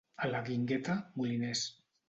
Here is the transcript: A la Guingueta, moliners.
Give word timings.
A 0.27 0.29
la 0.29 0.39
Guingueta, 0.47 0.97
moliners. 1.21 1.65